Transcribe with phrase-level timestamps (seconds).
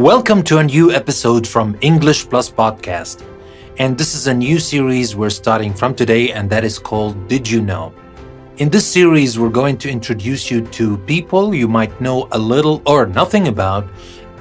[0.00, 3.22] Welcome to a new episode from English Plus Podcast.
[3.76, 7.46] And this is a new series we're starting from today, and that is called Did
[7.46, 7.92] You Know?
[8.56, 12.80] In this series, we're going to introduce you to people you might know a little
[12.86, 13.86] or nothing about,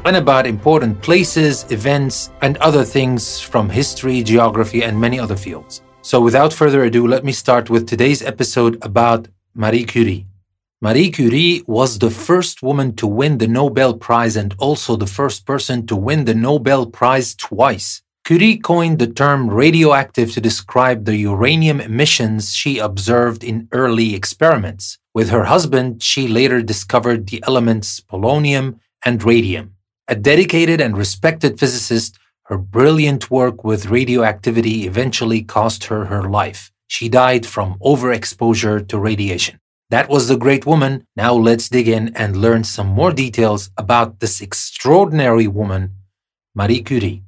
[0.05, 5.82] and about important places, events, and other things from history, geography, and many other fields.
[6.04, 10.29] So, without further ado, let me start with today's episode about Marie Curie.
[10.82, 15.46] Marie Curie was the first woman to win the Nobel Prize and also the first
[15.46, 18.01] person to win the Nobel Prize twice.
[18.24, 24.97] Curie coined the term radioactive to describe the uranium emissions she observed in early experiments.
[25.14, 29.75] With her husband, she later discovered the elements polonium and radium.
[30.07, 36.72] A dedicated and respected physicist, her brilliant work with radioactivity eventually cost her her life.
[36.88, 39.59] She died from overexposure to radiation.
[39.89, 41.08] That was the great woman.
[41.16, 45.96] Now let's dig in and learn some more details about this extraordinary woman,
[46.54, 47.23] Marie Curie.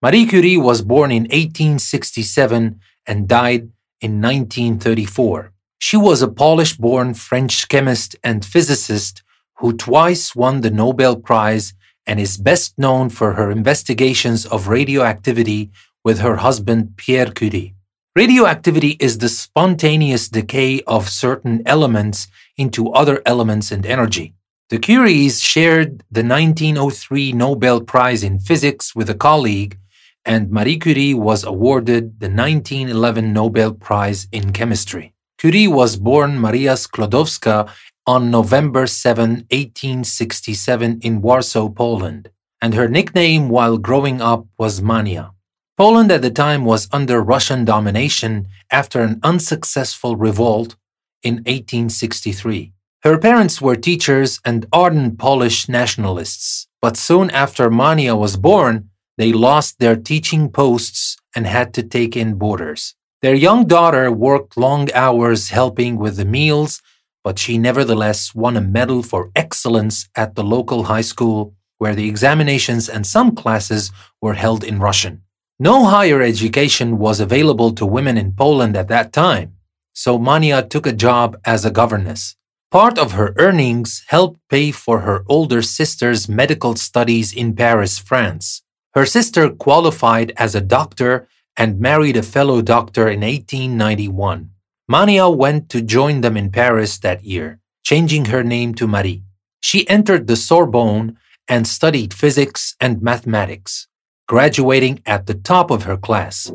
[0.00, 3.62] Marie Curie was born in 1867 and died
[4.00, 5.52] in 1934.
[5.78, 9.22] She was a Polish born French chemist and physicist
[9.58, 11.74] who twice won the Nobel Prize
[12.06, 15.72] and is best known for her investigations of radioactivity
[16.04, 17.74] with her husband Pierre Curie.
[18.16, 24.34] Radioactivity is the spontaneous decay of certain elements into other elements and energy.
[24.70, 29.78] The Curies shared the 1903 Nobel Prize in Physics with a colleague
[30.24, 35.12] and Marie Curie was awarded the 1911 Nobel Prize in Chemistry.
[35.36, 37.68] Curie was born Maria Sklodowska
[38.06, 42.30] on November 7, 1867 in Warsaw, Poland,
[42.62, 45.33] and her nickname while growing up was Mania.
[45.76, 50.76] Poland at the time was under Russian domination after an unsuccessful revolt
[51.24, 52.72] in 1863.
[53.02, 59.32] Her parents were teachers and ardent Polish nationalists, but soon after Mania was born, they
[59.32, 62.94] lost their teaching posts and had to take in boarders.
[63.20, 66.82] Their young daughter worked long hours helping with the meals,
[67.24, 72.08] but she nevertheless won a medal for excellence at the local high school where the
[72.08, 73.90] examinations and some classes
[74.22, 75.22] were held in Russian.
[75.64, 79.54] No higher education was available to women in Poland at that time,
[79.94, 82.36] so Mania took a job as a governess.
[82.70, 88.60] Part of her earnings helped pay for her older sister's medical studies in Paris, France.
[88.92, 91.26] Her sister qualified as a doctor
[91.56, 94.50] and married a fellow doctor in 1891.
[94.86, 99.22] Mania went to join them in Paris that year, changing her name to Marie.
[99.60, 101.16] She entered the Sorbonne
[101.48, 103.88] and studied physics and mathematics,
[104.26, 106.50] graduating at the top of her class.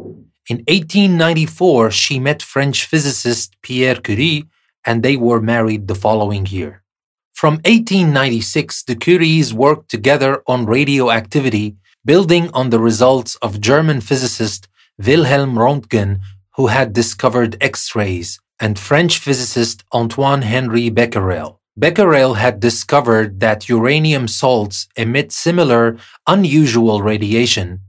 [0.50, 4.46] In 1894, she met French physicist Pierre Curie
[4.86, 6.84] and they were married the following year.
[7.34, 14.68] From 1896, the Curies worked together on radioactivity building on the results of German physicist
[14.98, 16.20] Wilhelm Röntgen,
[16.56, 21.59] who had discovered X rays, and French physicist Antoine Henri Becquerel.
[21.80, 25.98] Becquerel had discovered that uranium salts emit similar,
[26.28, 27.80] unusual radiation,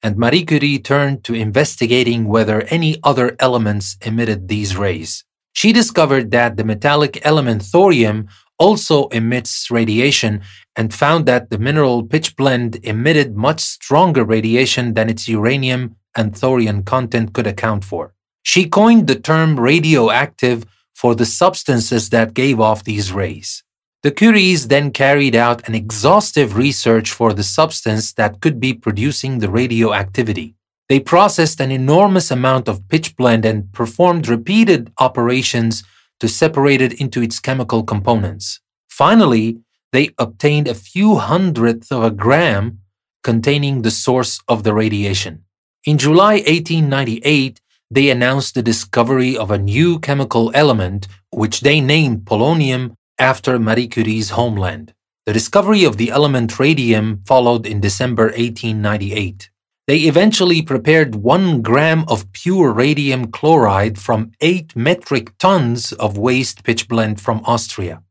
[0.00, 5.24] and Marie Curie turned to investigating whether any other elements emitted these rays.
[5.54, 8.28] She discovered that the metallic element thorium
[8.60, 10.42] also emits radiation
[10.76, 16.84] and found that the mineral pitchblende emitted much stronger radiation than its uranium and thorium
[16.84, 18.14] content could account for.
[18.44, 20.64] She coined the term radioactive
[20.94, 23.62] for the substances that gave off these rays.
[24.02, 29.38] The Curies then carried out an exhaustive research for the substance that could be producing
[29.38, 30.56] the radioactivity.
[30.88, 35.84] They processed an enormous amount of pitchblende and performed repeated operations
[36.18, 38.60] to separate it into its chemical components.
[38.88, 39.58] Finally,
[39.92, 42.80] they obtained a few hundredth of a gram
[43.22, 45.44] containing the source of the radiation.
[45.84, 47.60] In July 1898,
[47.92, 53.88] they announced the discovery of a new chemical element, which they named polonium after Marie
[53.88, 54.94] Curie's homeland.
[55.26, 59.50] The discovery of the element radium followed in December 1898.
[59.86, 66.62] They eventually prepared one gram of pure radium chloride from eight metric tons of waste
[66.64, 68.02] pitchblende from Austria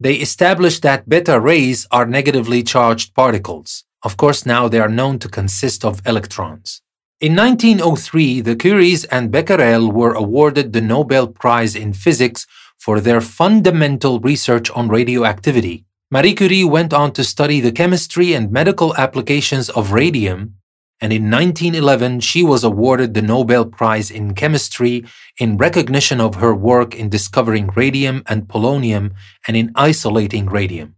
[0.00, 3.84] they established that beta rays are negatively charged particles.
[4.02, 6.80] Of course, now they are known to consist of electrons.
[7.20, 12.46] In 1903, the Curies and Becquerel were awarded the Nobel Prize in Physics
[12.78, 15.84] for their fundamental research on radioactivity.
[16.10, 20.54] Marie Curie went on to study the chemistry and medical applications of radium
[21.00, 25.04] and in 1911 she was awarded the Nobel Prize in Chemistry
[25.38, 29.12] in recognition of her work in discovering radium and polonium
[29.46, 30.96] and in isolating radium.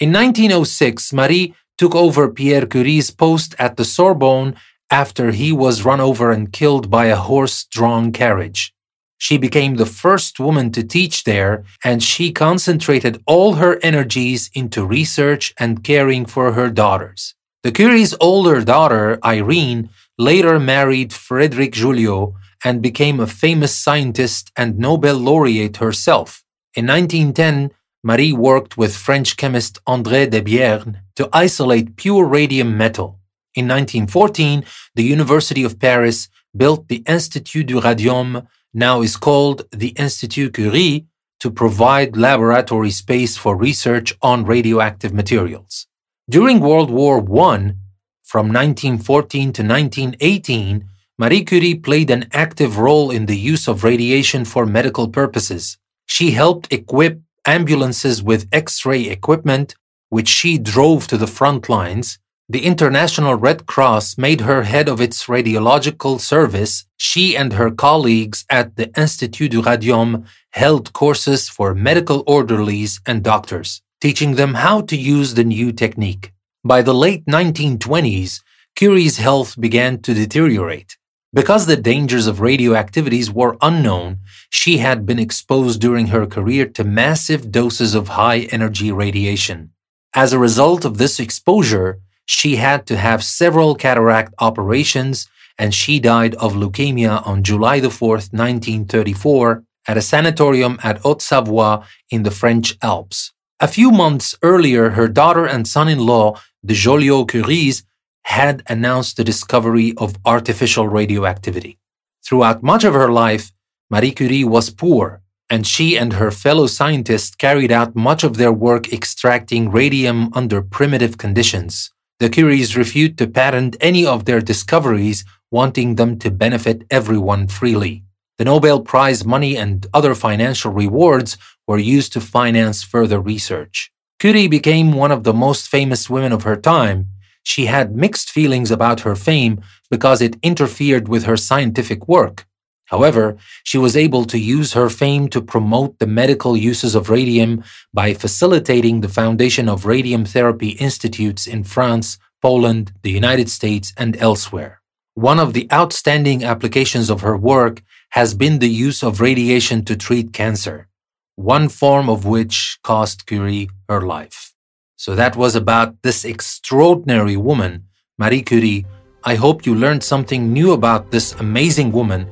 [0.00, 4.56] In 1906, Marie took over Pierre Curie's post at the Sorbonne
[4.90, 8.72] after he was run over and killed by a horse drawn carriage.
[9.18, 14.84] She became the first woman to teach there, and she concentrated all her energies into
[14.84, 17.34] research and caring for her daughters.
[17.62, 22.34] The Curie's older daughter, Irene, later married Frédéric Joliot
[22.64, 26.44] and became a famous scientist and Nobel laureate herself.
[26.74, 27.70] In 1910,
[28.02, 33.18] Marie worked with French chemist André Debierne to isolate pure radium metal.
[33.56, 34.64] In 1914,
[34.94, 41.06] the University of Paris built the Institut du Radium, now is called the Institut Curie,
[41.40, 45.86] to provide laboratory space for research on radioactive materials.
[46.28, 47.74] During World War I,
[48.22, 50.84] from 1914 to 1918,
[51.18, 55.78] Marie Curie played an active role in the use of radiation for medical purposes.
[56.04, 59.74] She helped equip ambulances with X-ray equipment,
[60.10, 62.18] which she drove to the front lines.
[62.48, 66.84] The International Red Cross made her head of its radiological service.
[66.96, 73.24] She and her colleagues at the Institut du Radium held courses for medical orderlies and
[73.24, 76.32] doctors, teaching them how to use the new technique.
[76.64, 78.42] By the late 1920s,
[78.76, 80.96] Curie's health began to deteriorate.
[81.32, 84.20] Because the dangers of radioactivities were unknown,
[84.50, 89.70] she had been exposed during her career to massive doses of high energy radiation.
[90.14, 95.28] As a result of this exposure, she had to have several cataract operations
[95.58, 102.24] and she died of leukemia on July 4, 1934, at a sanatorium at Haute-Savoie in
[102.24, 103.32] the French Alps.
[103.60, 107.84] A few months earlier, her daughter and son-in-law, the Joliot Curies,
[108.24, 111.78] had announced the discovery of artificial radioactivity.
[112.24, 113.52] Throughout much of her life,
[113.88, 118.52] Marie Curie was poor, and she and her fellow scientists carried out much of their
[118.52, 121.92] work extracting radium under primitive conditions.
[122.18, 128.04] The Curies refused to patent any of their discoveries, wanting them to benefit everyone freely.
[128.38, 131.36] The Nobel Prize money and other financial rewards
[131.66, 133.90] were used to finance further research.
[134.18, 137.08] Curie became one of the most famous women of her time,
[137.46, 142.44] she had mixed feelings about her fame because it interfered with her scientific work.
[142.86, 147.64] However, she was able to use her fame to promote the medical uses of radium
[147.92, 154.16] by facilitating the foundation of radium therapy institutes in France, Poland, the United States, and
[154.16, 154.80] elsewhere.
[155.14, 159.96] One of the outstanding applications of her work has been the use of radiation to
[159.96, 160.88] treat cancer,
[161.34, 164.52] one form of which cost Curie her life.
[164.96, 167.84] So that was about this extraordinary woman,
[168.16, 168.86] Marie Curie.
[169.24, 172.30] I hope you learned something new about this amazing woman,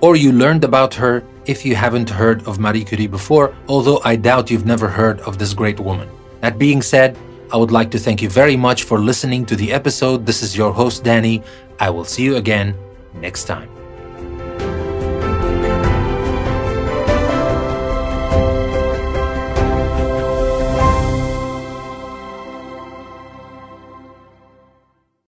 [0.00, 4.16] or you learned about her if you haven't heard of Marie Curie before, although I
[4.16, 6.08] doubt you've never heard of this great woman.
[6.40, 7.16] That being said,
[7.52, 10.24] I would like to thank you very much for listening to the episode.
[10.24, 11.42] This is your host, Danny.
[11.78, 12.74] I will see you again
[13.14, 13.79] next time.